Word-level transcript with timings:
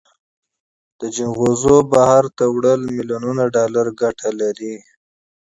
د 0.99 1.01
جلغوزیو 1.15 1.77
صادرات 1.93 2.81
میلیونونه 2.95 3.43
ډالر 3.55 3.87
عاید 3.99 4.17
لري 4.39 4.75